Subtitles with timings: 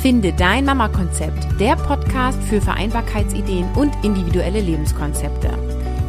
[0.00, 5.50] Finde dein Mama-Konzept, der Podcast für Vereinbarkeitsideen und individuelle Lebenskonzepte.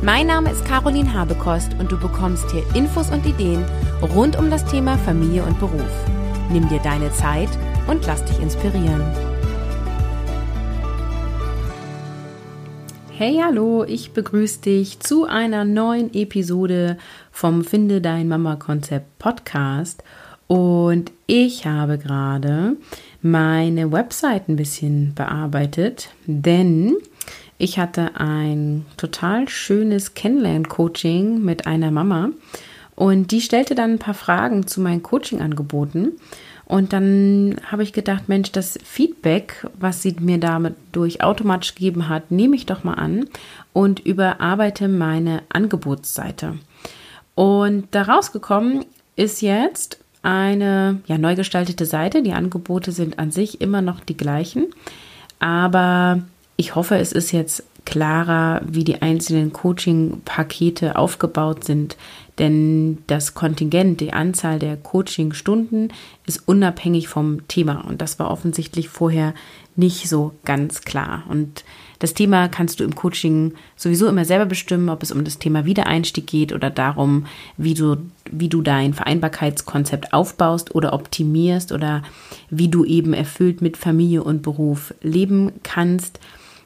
[0.02, 3.66] Mein Name ist Caroline Habekost und du bekommst hier Infos und Ideen
[4.16, 5.92] rund um das Thema Familie und Beruf.
[6.50, 7.50] Nimm dir deine Zeit
[7.88, 9.04] und lass dich inspirieren.
[13.18, 16.98] Hey, hallo, ich begrüße dich zu einer neuen Episode
[17.30, 20.02] vom Finde dein Mama Konzept Podcast.
[20.48, 22.76] Und ich habe gerade
[23.22, 26.96] meine Website ein bisschen bearbeitet, denn
[27.58, 32.32] ich hatte ein total schönes Kennenlern-Coaching mit einer Mama
[32.96, 36.14] und die stellte dann ein paar Fragen zu meinen Coaching-Angeboten.
[36.66, 42.08] Und dann habe ich gedacht, Mensch, das Feedback, was sie mir damit durch automatisch gegeben
[42.08, 43.26] hat, nehme ich doch mal an
[43.74, 46.58] und überarbeite meine Angebotsseite.
[47.36, 52.22] Und daraus gekommen ist jetzt eine ja, neu gestaltete Seite.
[52.22, 54.68] Die Angebote sind an sich immer noch die gleichen,
[55.40, 56.22] aber
[56.58, 61.98] ich hoffe, es ist jetzt klarer, wie die einzelnen Coaching-Pakete aufgebaut sind,
[62.40, 65.90] denn das Kontingent, die Anzahl der Coaching-Stunden
[66.26, 69.34] ist unabhängig vom Thema und das war offensichtlich vorher
[69.76, 71.24] nicht so ganz klar.
[71.28, 71.66] Und
[72.00, 75.66] das Thema kannst du im Coaching sowieso immer selber bestimmen, ob es um das Thema
[75.66, 77.26] Wiedereinstieg geht oder darum,
[77.58, 77.98] wie du,
[78.32, 82.04] wie du dein Vereinbarkeitskonzept aufbaust oder optimierst oder
[82.50, 86.20] wie du eben erfüllt mit Familie und Beruf leben kannst.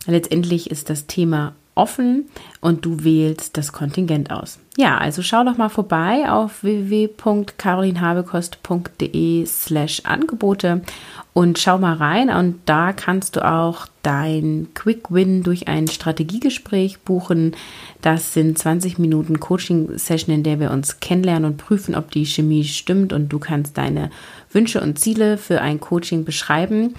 [0.08, 2.25] Letztendlich ist das Thema offen
[2.61, 4.59] und du wählst das Kontingent aus.
[4.78, 10.81] Ja, also schau doch mal vorbei auf www.carolinhabekost.de slash Angebote
[11.33, 17.00] und schau mal rein und da kannst du auch dein Quick Win durch ein Strategiegespräch
[17.00, 17.56] buchen.
[18.02, 22.66] Das sind 20 Minuten Coaching-Session, in der wir uns kennenlernen und prüfen, ob die Chemie
[22.66, 24.11] stimmt und du kannst deine
[24.52, 26.95] Wünsche und Ziele für ein Coaching beschreiben.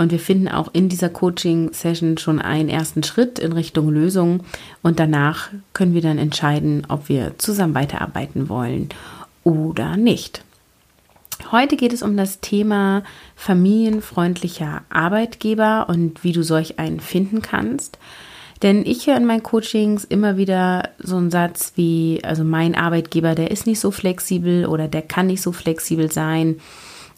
[0.00, 4.44] Und wir finden auch in dieser Coaching-Session schon einen ersten Schritt in Richtung Lösung.
[4.80, 8.88] Und danach können wir dann entscheiden, ob wir zusammen weiterarbeiten wollen
[9.44, 10.42] oder nicht.
[11.52, 13.02] Heute geht es um das Thema
[13.36, 17.98] familienfreundlicher Arbeitgeber und wie du solch einen finden kannst.
[18.62, 23.34] Denn ich höre in meinen Coachings immer wieder so einen Satz wie, also mein Arbeitgeber,
[23.34, 26.56] der ist nicht so flexibel oder der kann nicht so flexibel sein.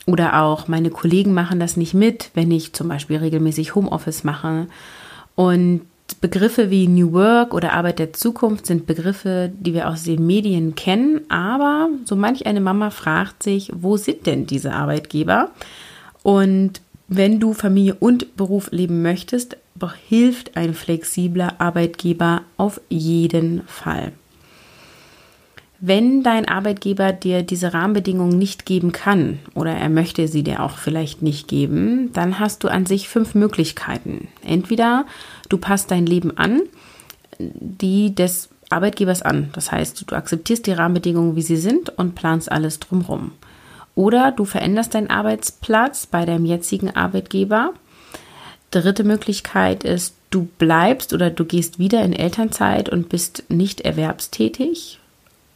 [0.06, 4.66] Oder auch meine Kollegen machen das nicht mit, wenn ich zum Beispiel regelmäßig Homeoffice mache.
[5.34, 5.82] Und
[6.20, 10.74] Begriffe wie New Work oder Arbeit der Zukunft sind Begriffe, die wir aus den Medien
[10.74, 15.50] kennen, aber so manch eine Mama fragt sich, wo sind denn diese Arbeitgeber?
[16.22, 19.56] Und wenn du Familie und Beruf leben möchtest,
[20.08, 24.12] hilft ein flexibler Arbeitgeber auf jeden Fall.
[25.84, 30.76] Wenn dein Arbeitgeber dir diese Rahmenbedingungen nicht geben kann oder er möchte sie dir auch
[30.76, 34.28] vielleicht nicht geben, dann hast du an sich fünf Möglichkeiten.
[34.46, 35.06] Entweder
[35.48, 36.60] du passt dein Leben an,
[37.40, 39.50] die des Arbeitgebers an.
[39.54, 43.32] Das heißt, du akzeptierst die Rahmenbedingungen, wie sie sind und planst alles drumherum.
[43.96, 47.72] Oder du veränderst deinen Arbeitsplatz bei deinem jetzigen Arbeitgeber.
[48.70, 55.00] Dritte Möglichkeit ist, du bleibst oder du gehst wieder in Elternzeit und bist nicht erwerbstätig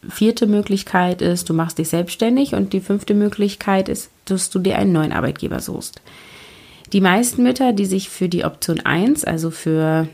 [0.08, 4.78] vierte Möglichkeit ist, du machst dich selbstständig und die fünfte Möglichkeit ist, dass du dir
[4.78, 6.00] einen neuen Arbeitgeber suchst.
[6.92, 10.08] Die meisten Mütter, die sich für die Option 1, also für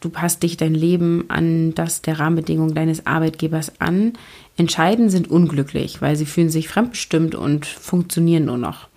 [0.00, 4.14] du passt dich dein Leben an das der Rahmenbedingungen deines Arbeitgebers an,
[4.56, 8.87] entscheiden, sind unglücklich, weil sie fühlen sich fremdbestimmt und funktionieren nur noch.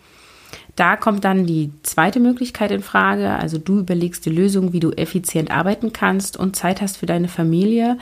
[0.75, 4.91] Da kommt dann die zweite Möglichkeit in Frage, also du überlegst die Lösung, wie du
[4.91, 7.97] effizient arbeiten kannst und Zeit hast für deine Familie,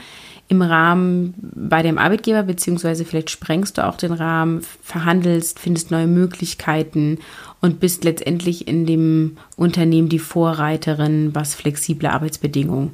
[0.50, 6.08] im Rahmen bei dem Arbeitgeber, beziehungsweise vielleicht sprengst du auch den Rahmen, verhandelst, findest neue
[6.08, 7.18] Möglichkeiten
[7.60, 12.90] und bist letztendlich in dem Unternehmen die Vorreiterin, was flexible Arbeitsbedingungen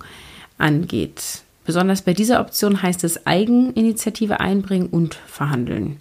[0.58, 1.43] angeht.
[1.64, 5.96] Besonders bei dieser Option heißt es Eigeninitiative einbringen und verhandeln.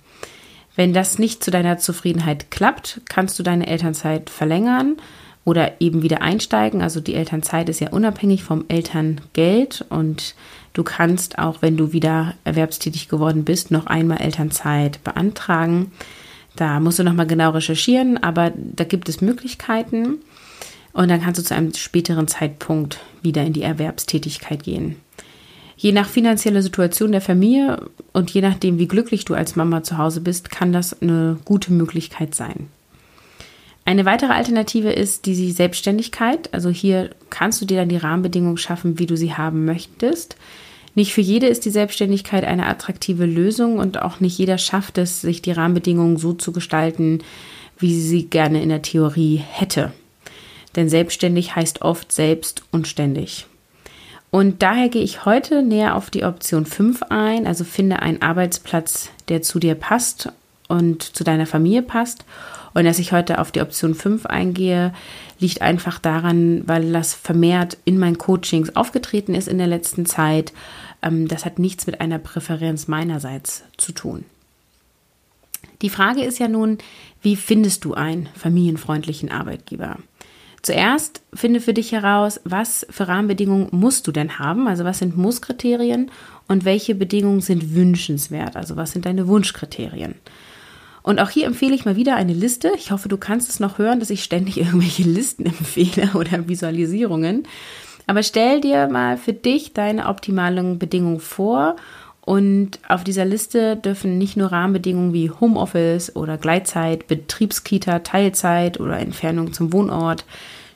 [0.75, 4.97] Wenn das nicht zu deiner Zufriedenheit klappt, kannst du deine Elternzeit verlängern
[5.45, 6.81] oder eben wieder einsteigen.
[6.81, 10.35] Also die Elternzeit ist ja unabhängig vom Elterngeld und
[10.75, 15.93] Du kannst auch, wenn du wieder erwerbstätig geworden bist, noch einmal Elternzeit beantragen.
[16.57, 20.17] Da musst du nochmal genau recherchieren, aber da gibt es Möglichkeiten.
[20.91, 24.97] Und dann kannst du zu einem späteren Zeitpunkt wieder in die Erwerbstätigkeit gehen.
[25.77, 29.97] Je nach finanzieller Situation der Familie und je nachdem, wie glücklich du als Mama zu
[29.97, 32.67] Hause bist, kann das eine gute Möglichkeit sein.
[33.83, 36.51] Eine weitere Alternative ist die Selbstständigkeit.
[36.53, 40.37] Also hier kannst du dir dann die Rahmenbedingungen schaffen, wie du sie haben möchtest.
[40.95, 45.21] Nicht für jede ist die Selbstständigkeit eine attraktive Lösung und auch nicht jeder schafft es,
[45.21, 47.19] sich die Rahmenbedingungen so zu gestalten,
[47.77, 49.91] wie sie sie gerne in der Theorie hätte.
[50.75, 53.45] Denn selbstständig heißt oft selbst und ständig.
[54.35, 59.09] Und daher gehe ich heute näher auf die Option 5 ein, also finde einen Arbeitsplatz,
[59.29, 60.29] der zu dir passt
[60.67, 62.25] und zu deiner Familie passt.
[62.73, 64.93] Und dass ich heute auf die Option 5 eingehe,
[65.39, 70.51] liegt einfach daran, weil das vermehrt in meinen Coachings aufgetreten ist in der letzten Zeit.
[71.01, 74.25] Ähm, das hat nichts mit einer Präferenz meinerseits zu tun.
[75.81, 76.79] Die Frage ist ja nun,
[77.21, 79.95] wie findest du einen familienfreundlichen Arbeitgeber?
[80.65, 85.15] Zuerst finde für dich heraus, was für Rahmenbedingungen musst du denn haben, also was sind
[85.15, 86.09] Musskriterien
[86.47, 90.15] und welche Bedingungen sind wünschenswert, also was sind deine Wunschkriterien.
[91.03, 92.71] Und auch hier empfehle ich mal wieder eine Liste.
[92.75, 97.43] Ich hoffe, du kannst es noch hören, dass ich ständig irgendwelche Listen empfehle oder Visualisierungen.
[98.07, 101.75] Aber stell dir mal für dich deine optimalen Bedingungen vor
[102.25, 108.99] und auf dieser Liste dürfen nicht nur Rahmenbedingungen wie Homeoffice oder Gleitzeit, Betriebskita, Teilzeit oder
[108.99, 110.25] Entfernung zum Wohnort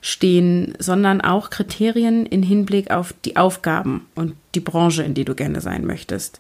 [0.02, 5.34] stehen, sondern auch Kriterien in Hinblick auf die Aufgaben und die Branche, in die du
[5.34, 6.40] gerne sein möchtest.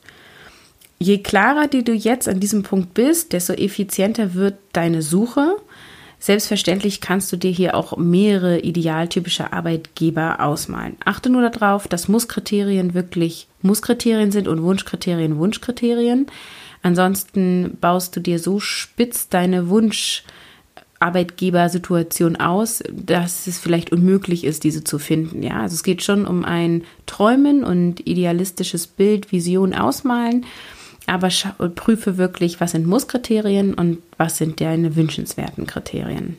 [1.00, 5.56] Je klarer die du jetzt an diesem Punkt bist, desto effizienter wird deine Suche
[6.20, 10.98] Selbstverständlich kannst du dir hier auch mehrere idealtypische Arbeitgeber ausmalen.
[11.06, 16.28] Achte nur darauf, dass Musskriterien wirklich Musskriterien sind und Wunschkriterien Wunschkriterien.
[16.84, 24.84] Ansonsten baust du dir so spitz deine Wunscharbeitgebersituation aus, dass es vielleicht unmöglich ist, diese
[24.84, 25.42] zu finden.
[25.42, 30.46] Ja, also es geht schon um ein Träumen und idealistisches Bild, Vision ausmalen
[31.10, 31.30] aber
[31.76, 36.38] prüfe wirklich, was sind Musskriterien und was sind deine wünschenswerten Kriterien.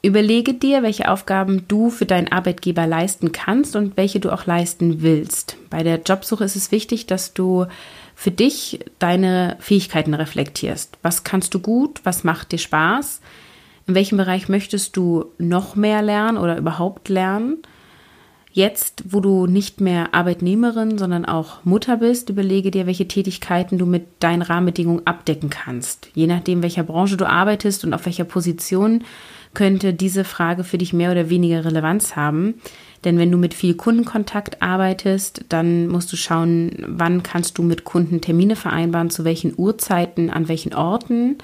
[0.00, 5.02] Überlege dir, welche Aufgaben du für deinen Arbeitgeber leisten kannst und welche du auch leisten
[5.02, 5.56] willst.
[5.70, 7.66] Bei der Jobsuche ist es wichtig, dass du
[8.14, 10.98] für dich deine Fähigkeiten reflektierst.
[11.02, 12.00] Was kannst du gut?
[12.04, 13.20] Was macht dir Spaß?
[13.88, 17.58] In welchem Bereich möchtest du noch mehr lernen oder überhaupt lernen?
[18.52, 23.86] Jetzt, wo du nicht mehr Arbeitnehmerin, sondern auch Mutter bist, überlege dir, welche Tätigkeiten du
[23.86, 26.08] mit deinen Rahmenbedingungen abdecken kannst.
[26.14, 29.04] Je nachdem, welcher Branche du arbeitest und auf welcher Position,
[29.54, 32.54] könnte diese Frage für dich mehr oder weniger Relevanz haben.
[33.04, 37.84] Denn wenn du mit viel Kundenkontakt arbeitest, dann musst du schauen, wann kannst du mit
[37.84, 41.38] Kunden Termine vereinbaren, zu welchen Uhrzeiten, an welchen Orten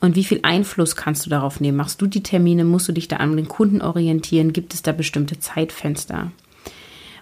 [0.00, 1.76] und wie viel Einfluss kannst du darauf nehmen.
[1.76, 4.92] Machst du die Termine, musst du dich da an den Kunden orientieren, gibt es da
[4.92, 6.30] bestimmte Zeitfenster?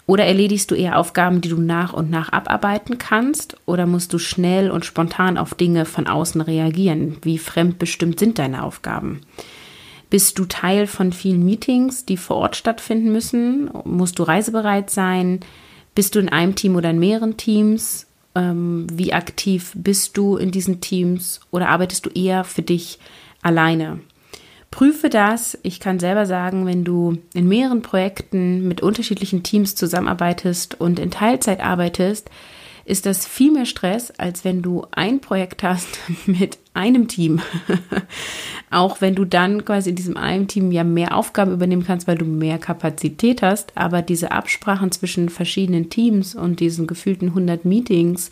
[0.09, 3.59] Oder erledigst du eher Aufgaben, die du nach und nach abarbeiten kannst?
[3.67, 7.19] Oder musst du schnell und spontan auf Dinge von außen reagieren?
[7.21, 9.21] Wie fremdbestimmt sind deine Aufgaben?
[10.09, 13.71] Bist du Teil von vielen Meetings, die vor Ort stattfinden müssen?
[13.85, 15.41] Musst du reisebereit sein?
[15.95, 18.07] Bist du in einem Team oder in mehreren Teams?
[18.35, 21.41] Ähm, wie aktiv bist du in diesen Teams?
[21.51, 22.99] Oder arbeitest du eher für dich
[23.43, 24.01] alleine?
[24.70, 25.59] Prüfe das.
[25.62, 31.11] Ich kann selber sagen, wenn du in mehreren Projekten mit unterschiedlichen Teams zusammenarbeitest und in
[31.11, 32.31] Teilzeit arbeitest,
[32.88, 37.41] ist das viel mehr Stress, als wenn du ein Projekt hast mit einem Team.
[38.70, 42.17] Auch wenn du dann quasi in diesem einen Team ja mehr Aufgaben übernehmen kannst, weil
[42.17, 43.73] du mehr Kapazität hast.
[43.75, 48.31] Aber diese Absprachen zwischen verschiedenen Teams und diesen gefühlten 100 Meetings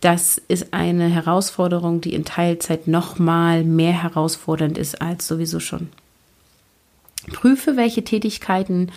[0.00, 5.88] das ist eine Herausforderung, die in Teilzeit nochmal mehr herausfordernd ist als sowieso schon.
[7.32, 8.90] Prüfe, welche Tätigkeiten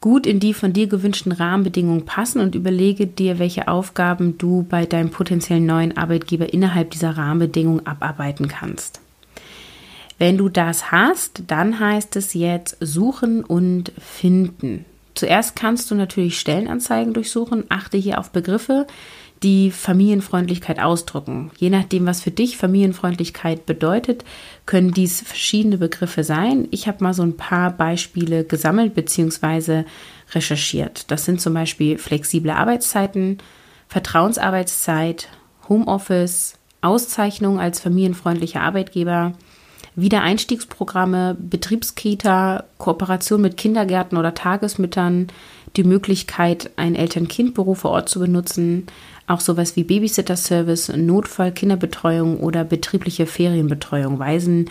[0.00, 4.84] gut in die von dir gewünschten Rahmenbedingungen passen und überlege dir, welche Aufgaben du bei
[4.84, 9.00] deinem potenziellen neuen Arbeitgeber innerhalb dieser Rahmenbedingungen abarbeiten kannst.
[10.18, 14.84] Wenn du das hast, dann heißt es jetzt suchen und finden.
[15.14, 17.64] Zuerst kannst du natürlich Stellenanzeigen durchsuchen.
[17.68, 18.86] Achte hier auf Begriffe,
[19.42, 21.50] die Familienfreundlichkeit ausdrücken.
[21.58, 24.24] Je nachdem, was für dich Familienfreundlichkeit bedeutet,
[24.66, 26.68] können dies verschiedene Begriffe sein.
[26.70, 29.84] Ich habe mal so ein paar Beispiele gesammelt bzw.
[30.32, 31.10] recherchiert.
[31.10, 33.38] Das sind zum Beispiel flexible Arbeitszeiten,
[33.88, 35.28] Vertrauensarbeitszeit,
[35.68, 39.34] Homeoffice, Auszeichnung als familienfreundlicher Arbeitgeber,
[39.94, 45.28] Wiedereinstiegsprogramme, Betriebskita, Kooperation mit Kindergärten oder Tagesmüttern,
[45.76, 48.86] die Möglichkeit, einen Eltern-Kind-Büro vor Ort zu benutzen,
[49.32, 54.70] auch sowas wie Babysitter-Service, Notfall, Kinderbetreuung oder betriebliche Ferienbetreuung weisen,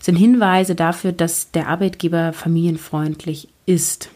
[0.00, 4.10] sind Hinweise dafür, dass der Arbeitgeber familienfreundlich ist.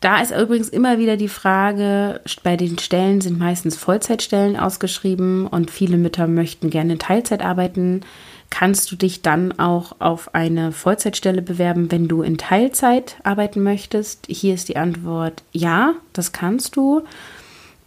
[0.00, 5.70] Da ist übrigens immer wieder die Frage, bei den Stellen sind meistens Vollzeitstellen ausgeschrieben und
[5.70, 8.02] viele Mütter möchten gerne Teilzeit arbeiten.
[8.50, 14.26] Kannst du dich dann auch auf eine Vollzeitstelle bewerben, wenn du in Teilzeit arbeiten möchtest?
[14.28, 17.02] Hier ist die Antwort ja, das kannst du.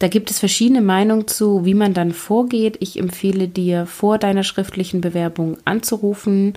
[0.00, 2.78] Da gibt es verschiedene Meinungen zu, wie man dann vorgeht.
[2.80, 6.54] Ich empfehle dir, vor deiner schriftlichen Bewerbung anzurufen,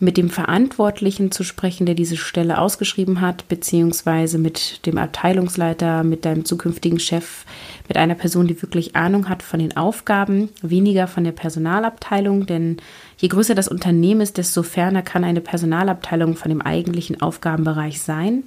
[0.00, 6.24] mit dem Verantwortlichen zu sprechen, der diese Stelle ausgeschrieben hat, beziehungsweise mit dem Abteilungsleiter, mit
[6.24, 7.44] deinem zukünftigen Chef,
[7.86, 12.78] mit einer Person, die wirklich Ahnung hat von den Aufgaben, weniger von der Personalabteilung, denn
[13.18, 18.44] je größer das Unternehmen ist, desto ferner kann eine Personalabteilung von dem eigentlichen Aufgabenbereich sein.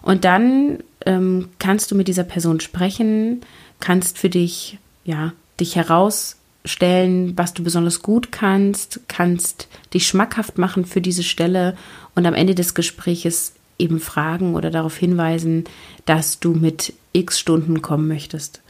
[0.00, 3.40] Und dann ähm, kannst du mit dieser Person sprechen,
[3.80, 10.84] kannst für dich, ja, dich herausstellen, was du besonders gut kannst, kannst dich schmackhaft machen
[10.84, 11.76] für diese Stelle
[12.14, 15.64] und am Ende des Gespräches eben fragen oder darauf hinweisen,
[16.04, 18.62] dass du mit x Stunden kommen möchtest.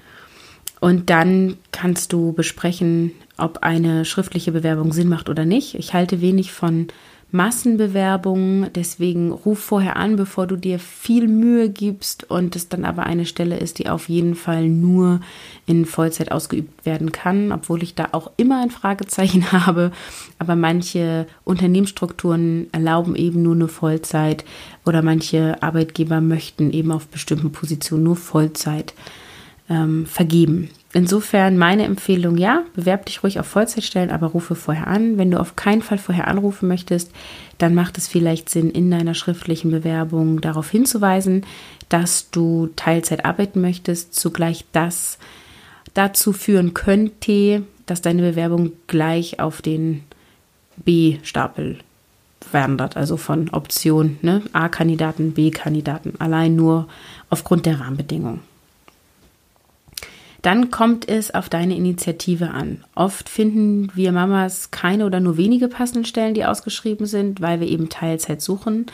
[0.80, 5.74] Und dann kannst du besprechen, ob eine schriftliche Bewerbung Sinn macht oder nicht.
[5.74, 6.88] Ich halte wenig von
[7.32, 8.72] Massenbewerbungen.
[8.74, 13.26] Deswegen ruf vorher an, bevor du dir viel Mühe gibst und es dann aber eine
[13.26, 15.20] Stelle ist, die auf jeden Fall nur
[15.66, 19.92] in Vollzeit ausgeübt werden kann, obwohl ich da auch immer ein Fragezeichen habe.
[20.38, 24.44] Aber manche Unternehmensstrukturen erlauben eben nur eine Vollzeit
[24.84, 28.94] oder manche Arbeitgeber möchten eben auf bestimmten Positionen nur Vollzeit
[29.68, 30.70] ähm, vergeben.
[30.92, 35.18] Insofern meine Empfehlung, ja, bewerb dich ruhig auf Vollzeitstellen, aber rufe vorher an.
[35.18, 37.12] Wenn du auf keinen Fall vorher anrufen möchtest,
[37.58, 41.46] dann macht es vielleicht Sinn, in deiner schriftlichen Bewerbung darauf hinzuweisen,
[41.88, 45.18] dass du Teilzeit arbeiten möchtest, zugleich das
[45.94, 50.02] dazu führen könnte, dass deine Bewerbung gleich auf den
[50.76, 51.78] B-Stapel
[52.50, 54.42] wandert, also von Option ne?
[54.52, 56.88] A-Kandidaten, B-Kandidaten, allein nur
[57.28, 58.49] aufgrund der Rahmenbedingungen.
[60.42, 62.84] Dann kommt es auf deine Initiative an.
[62.94, 67.68] Oft finden wir Mamas keine oder nur wenige passende Stellen, die ausgeschrieben sind, weil wir
[67.68, 68.86] eben Teilzeit suchen.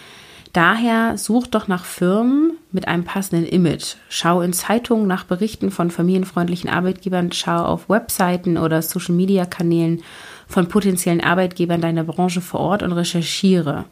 [0.52, 3.96] Daher such doch nach Firmen mit einem passenden Image.
[4.08, 10.02] Schau in Zeitungen nach Berichten von familienfreundlichen Arbeitgebern, schau auf Webseiten oder Social-Media-Kanälen
[10.46, 13.84] von potenziellen Arbeitgebern deiner Branche vor Ort und recherchiere.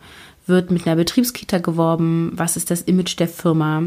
[0.46, 2.32] Wird mit einer Betriebskita geworben?
[2.34, 3.84] Was ist das Image der Firma?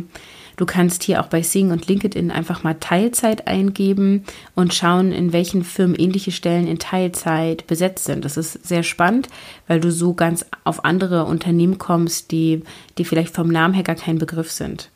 [0.57, 4.23] Du kannst hier auch bei Sing und LinkedIn einfach mal Teilzeit eingeben
[4.55, 8.25] und schauen, in welchen Firmen ähnliche Stellen in Teilzeit besetzt sind.
[8.25, 9.27] Das ist sehr spannend,
[9.67, 12.63] weil du so ganz auf andere Unternehmen kommst, die,
[12.97, 14.89] die vielleicht vom Namen her gar kein Begriff sind.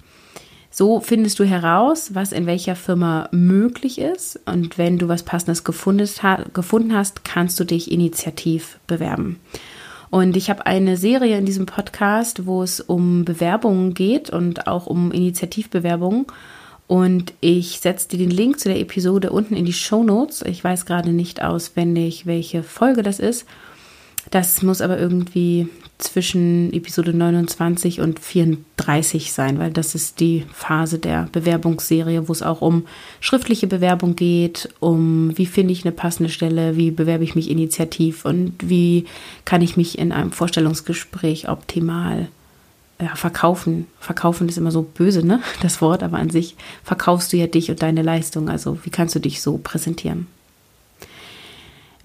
[0.74, 4.40] So findest du heraus, was in welcher Firma möglich ist.
[4.46, 9.38] Und wenn du was Passendes gefunden hast, kannst du dich initiativ bewerben.
[10.10, 14.88] Und ich habe eine Serie in diesem Podcast, wo es um Bewerbungen geht und auch
[14.88, 16.26] um Initiativbewerbungen.
[16.88, 20.42] Und ich setze dir den Link zu der Episode unten in die Show Notes.
[20.42, 23.46] Ich weiß gerade nicht auswendig, welche Folge das ist.
[24.32, 31.00] Das muss aber irgendwie zwischen Episode 29 und 34 sein, weil das ist die Phase
[31.00, 32.88] der Bewerbungsserie, wo es auch um
[33.20, 38.26] schriftliche Bewerbung geht, um wie finde ich eine passende Stelle, wie bewerbe ich mich initiativ
[38.26, 39.06] und wie
[39.46, 42.30] kann ich mich in einem Vorstellungsgespräch optimal
[43.00, 43.88] ja, verkaufen.
[44.00, 45.42] Verkaufen ist immer so böse, ne?
[45.62, 48.50] Das Wort, aber an sich verkaufst du ja dich und deine Leistung.
[48.50, 50.28] Also wie kannst du dich so präsentieren?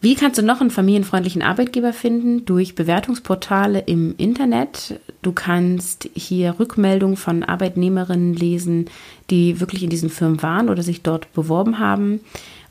[0.07, 2.45] Wie kannst du noch einen familienfreundlichen Arbeitgeber finden?
[2.45, 5.01] Durch Bewertungsportale im Internet.
[5.21, 8.89] Du kannst hier Rückmeldungen von Arbeitnehmerinnen lesen,
[9.31, 12.21] die wirklich in diesen Firmen waren oder sich dort beworben haben.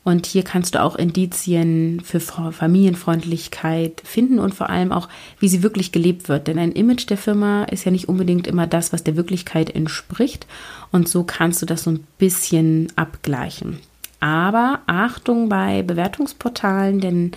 [0.02, 5.62] Und hier kannst du auch Indizien für Familienfreundlichkeit finden und vor allem auch, wie sie
[5.62, 6.46] wirklich gelebt wird.
[6.46, 10.46] Denn ein Image der Firma ist ja nicht unbedingt immer das, was der Wirklichkeit entspricht.
[10.90, 13.78] Und so kannst du das so ein bisschen abgleichen.
[14.20, 17.32] Aber Achtung bei Bewertungsportalen, denn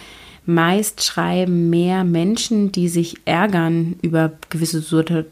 [0.49, 4.81] meist schreiben mehr Menschen, die sich ärgern über gewisse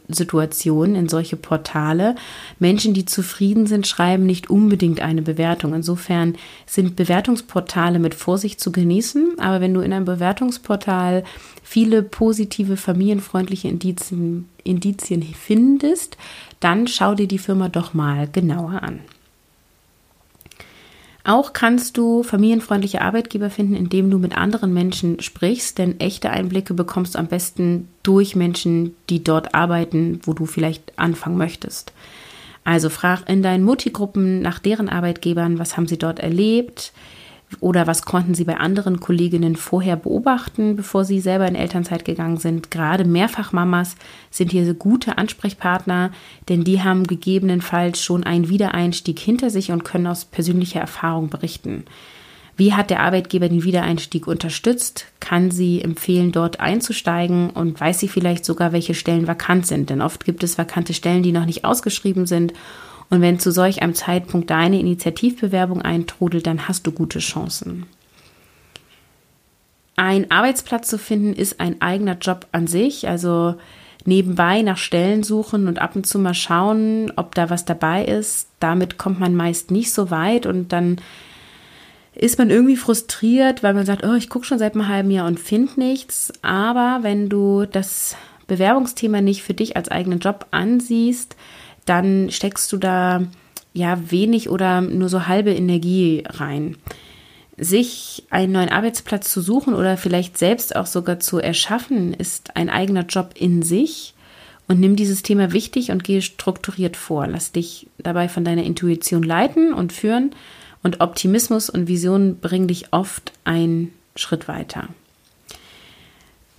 [0.08, 2.16] Situationen in solche Portale.
[2.60, 5.74] Menschen, die zufrieden sind, schreiben nicht unbedingt eine Bewertung.
[5.74, 6.36] Insofern
[6.68, 9.40] sind Bewertungsportale mit Vorsicht zu genießen.
[9.40, 11.24] Aber wenn du in einem Bewertungsportal
[11.64, 16.18] viele positive, familienfreundliche Indizien, Indizien findest,
[16.60, 19.00] dann schau dir die Firma doch mal genauer an.
[21.28, 26.74] Auch kannst du familienfreundliche Arbeitgeber finden, indem du mit anderen Menschen sprichst, denn echte Einblicke
[26.74, 31.92] bekommst du am besten durch Menschen, die dort arbeiten, wo du vielleicht anfangen möchtest.
[32.64, 36.94] Also frag in deinen Multigruppen nach deren Arbeitgebern, was haben sie dort erlebt,
[37.60, 42.38] oder was konnten Sie bei anderen Kolleginnen vorher beobachten, bevor Sie selber in Elternzeit gegangen
[42.38, 42.72] sind?
[42.72, 43.96] Gerade Mehrfachmamas
[44.30, 46.12] sind hier gute Ansprechpartner,
[46.50, 51.86] denn die haben gegebenenfalls schon einen Wiedereinstieg hinter sich und können aus persönlicher Erfahrung berichten.
[52.58, 55.06] Wie hat der Arbeitgeber den Wiedereinstieg unterstützt?
[55.20, 57.52] Kann sie empfehlen, dort einzusteigen?
[57.52, 59.90] Und weiß sie vielleicht sogar, welche Stellen vakant sind?
[59.90, 62.54] Denn oft gibt es vakante Stellen, die noch nicht ausgeschrieben sind
[63.10, 67.86] Und wenn zu solch einem Zeitpunkt deine Initiativbewerbung eintrudelt, dann hast du gute Chancen.
[69.96, 73.08] Ein Arbeitsplatz zu finden ist ein eigener Job an sich.
[73.08, 73.56] Also
[74.06, 78.48] nebenbei nach Stellen suchen und ab und zu mal schauen, ob da was dabei ist.
[78.60, 81.02] Damit kommt man meist nicht so weit und dann
[82.14, 85.28] ist man irgendwie frustriert, weil man sagt, oh, ich gucke schon seit einem halben Jahr
[85.28, 86.34] und finde nichts.
[86.42, 88.16] Aber wenn du das
[88.48, 91.36] Bewerbungsthema nicht für dich als eigenen Job ansiehst,
[91.88, 93.24] dann steckst du da
[93.74, 96.78] ja wenig oder nur so halbe Energie rein
[97.58, 102.70] sich einen neuen Arbeitsplatz zu suchen oder vielleicht selbst auch sogar zu erschaffen, ist ein
[102.70, 104.14] eigener Job in sich.
[104.70, 107.26] Und nimm dieses Thema wichtig und gehe strukturiert vor.
[107.26, 110.32] Lass dich dabei von deiner Intuition leiten und führen.
[110.84, 114.90] Und Optimismus und Vision bringen dich oft einen Schritt weiter.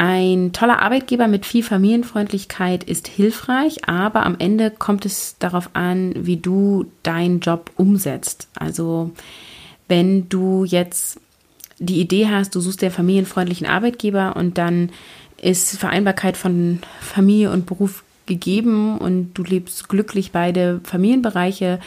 [0.00, 6.14] Ein toller Arbeitgeber mit viel Familienfreundlichkeit ist hilfreich, aber am Ende kommt es darauf an,
[6.17, 8.49] wie du deinen Job umsetzt.
[8.55, 9.11] Also
[9.88, 11.21] wenn du jetzt
[11.81, 14.90] die Idee hast, du suchst den familienfreundlichen Arbeitgeber und dann
[15.43, 21.81] ist Vereinbarkeit von Familie und Beruf gegeben und du lebst glücklich beide Familienbereiche,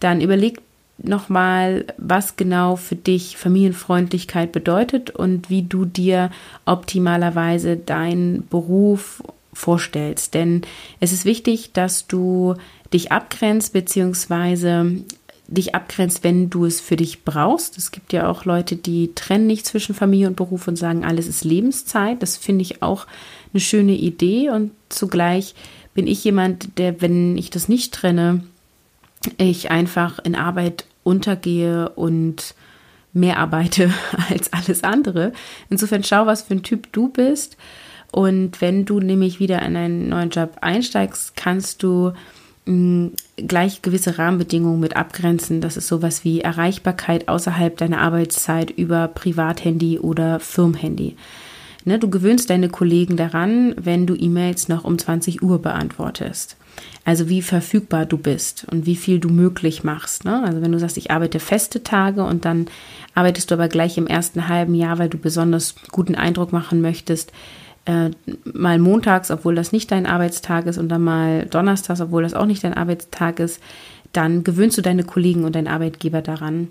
[0.00, 0.60] dann überleg
[0.98, 6.30] nochmal, was genau für dich Familienfreundlichkeit bedeutet und wie du dir
[6.64, 9.22] optimalerweise deinen Beruf
[9.52, 10.34] vorstellst.
[10.34, 10.62] Denn
[11.00, 12.54] es ist wichtig, dass du
[12.92, 15.04] dich abgrenzt beziehungsweise
[15.46, 17.76] dich abgrenzt, wenn du es für dich brauchst.
[17.76, 21.26] Es gibt ja auch Leute, die trennen nicht zwischen Familie und Beruf und sagen, alles
[21.26, 22.22] ist Lebenszeit.
[22.22, 23.06] Das finde ich auch
[23.52, 25.54] eine schöne Idee und zugleich
[25.92, 28.42] bin ich jemand, der, wenn ich das nicht trenne,
[29.38, 32.54] ich einfach in Arbeit untergehe und
[33.12, 33.92] mehr arbeite
[34.30, 35.32] als alles andere.
[35.70, 37.56] Insofern schau, was für ein Typ du bist.
[38.12, 42.12] Und wenn du nämlich wieder in einen neuen Job einsteigst, kannst du
[42.66, 45.60] gleich gewisse Rahmenbedingungen mit abgrenzen.
[45.60, 51.16] Das ist sowas wie Erreichbarkeit außerhalb deiner Arbeitszeit über Privathandy oder Firmenhandy.
[51.84, 56.56] Ne, du gewöhnst deine Kollegen daran, wenn du E-Mails noch um 20 Uhr beantwortest.
[57.04, 60.24] Also wie verfügbar du bist und wie viel du möglich machst.
[60.24, 60.42] Ne?
[60.42, 62.66] Also wenn du sagst, ich arbeite feste Tage und dann
[63.14, 67.32] arbeitest du aber gleich im ersten halben Jahr, weil du besonders guten Eindruck machen möchtest,
[67.84, 68.10] äh,
[68.44, 72.46] mal montags, obwohl das nicht dein Arbeitstag ist, und dann mal donnerstags, obwohl das auch
[72.46, 73.60] nicht dein Arbeitstag ist,
[74.12, 76.68] dann gewöhnst du deine Kollegen und deinen Arbeitgeber daran.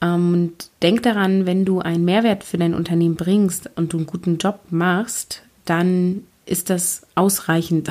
[0.00, 4.06] Ähm, und denk daran, wenn du einen Mehrwert für dein Unternehmen bringst und du einen
[4.06, 7.90] guten Job machst, dann ist das ausreichend.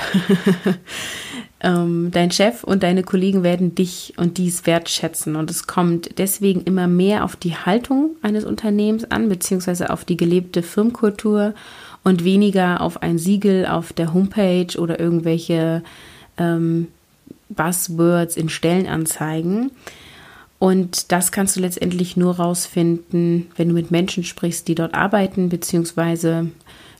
[1.61, 5.35] ähm, dein Chef und deine Kollegen werden dich und dies wertschätzen.
[5.35, 10.17] Und es kommt deswegen immer mehr auf die Haltung eines Unternehmens an, beziehungsweise auf die
[10.17, 11.53] gelebte Firmenkultur
[12.03, 15.83] und weniger auf ein Siegel auf der Homepage oder irgendwelche
[16.37, 16.87] ähm,
[17.49, 19.71] Buzzwords in Stellenanzeigen.
[20.59, 25.49] Und das kannst du letztendlich nur rausfinden, wenn du mit Menschen sprichst, die dort arbeiten,
[25.49, 26.49] beziehungsweise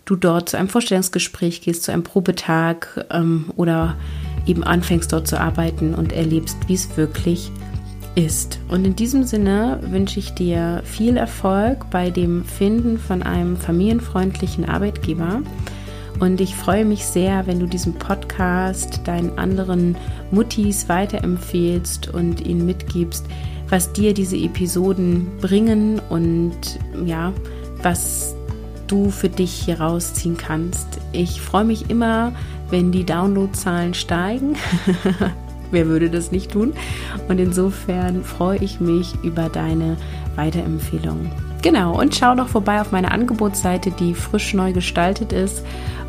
[0.08, 3.96] du dort zu einem Vorstellungsgespräch gehst, zu einem Probetag ähm, oder
[4.48, 7.52] eben anfängst dort zu arbeiten und erlebst, wie es wirklich
[8.16, 8.60] ist.
[8.70, 14.68] Und in diesem Sinne wünsche ich dir viel Erfolg bei dem Finden von einem familienfreundlichen
[14.68, 15.42] Arbeitgeber.
[16.20, 19.96] Und ich freue mich sehr, wenn du diesen Podcast deinen anderen
[20.32, 23.26] Muttis weiterempfehlst und ihnen mitgibst,
[23.70, 27.34] was dir diese Episoden bringen und ja,
[27.84, 28.37] was
[28.88, 30.88] du für dich hier rausziehen kannst.
[31.12, 32.34] Ich freue mich immer,
[32.70, 34.56] wenn die Downloadzahlen steigen.
[35.72, 36.74] Wer würde das nicht tun?
[37.28, 39.98] Und insofern freue ich mich über deine
[40.36, 41.30] Weiterempfehlung.
[41.62, 45.64] Genau, und schau doch vorbei auf meine Angebotsseite, die frisch neu gestaltet ist.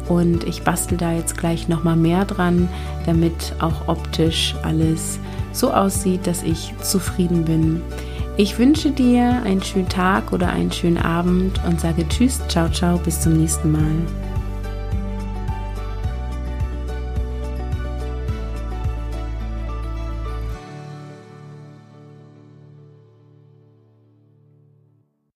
[0.08, 2.68] Und ich bastel da jetzt gleich nochmal mehr dran,
[3.04, 5.18] damit auch optisch alles
[5.52, 7.82] so aussieht, dass ich zufrieden bin.
[8.40, 12.96] Ich wünsche dir einen schönen Tag oder einen schönen Abend und sage Tschüss, ciao, ciao,
[12.96, 14.27] bis zum nächsten Mal.